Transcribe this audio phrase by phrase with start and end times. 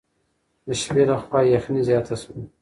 [0.65, 2.37] د شپې له خوا یخني زیاته شوه.